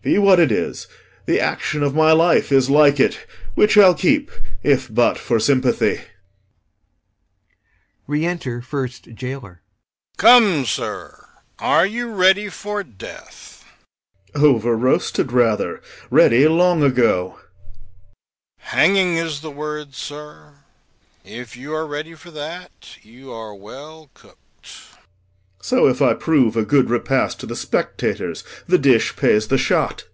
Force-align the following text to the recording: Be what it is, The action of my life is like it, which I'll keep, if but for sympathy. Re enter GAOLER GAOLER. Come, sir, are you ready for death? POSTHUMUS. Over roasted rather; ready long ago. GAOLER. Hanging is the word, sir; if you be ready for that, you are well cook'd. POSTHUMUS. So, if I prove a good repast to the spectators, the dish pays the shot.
Be 0.00 0.16
what 0.16 0.40
it 0.40 0.50
is, 0.50 0.86
The 1.26 1.38
action 1.38 1.82
of 1.82 1.94
my 1.94 2.12
life 2.12 2.50
is 2.50 2.70
like 2.70 2.98
it, 2.98 3.26
which 3.54 3.76
I'll 3.76 3.96
keep, 3.96 4.30
if 4.62 4.88
but 4.94 5.18
for 5.18 5.38
sympathy. 5.38 6.00
Re 8.06 8.24
enter 8.24 8.60
GAOLER 8.60 8.88
GAOLER. 9.14 9.60
Come, 10.16 10.64
sir, 10.64 11.26
are 11.58 11.84
you 11.84 12.08
ready 12.10 12.48
for 12.48 12.82
death? 12.82 13.66
POSTHUMUS. 14.32 14.42
Over 14.48 14.76
roasted 14.78 15.32
rather; 15.32 15.82
ready 16.10 16.48
long 16.48 16.82
ago. 16.82 17.28
GAOLER. 17.34 17.42
Hanging 18.60 19.16
is 19.18 19.40
the 19.42 19.50
word, 19.50 19.94
sir; 19.94 20.60
if 21.22 21.54
you 21.54 21.70
be 21.70 21.74
ready 21.76 22.14
for 22.14 22.30
that, 22.30 22.96
you 23.02 23.30
are 23.30 23.54
well 23.54 24.08
cook'd. 24.14 24.36
POSTHUMUS. 24.40 24.94
So, 25.60 25.86
if 25.88 26.00
I 26.00 26.14
prove 26.14 26.56
a 26.56 26.64
good 26.64 26.88
repast 26.88 27.40
to 27.40 27.46
the 27.46 27.56
spectators, 27.56 28.44
the 28.68 28.78
dish 28.78 29.16
pays 29.16 29.48
the 29.48 29.58
shot. 29.58 30.04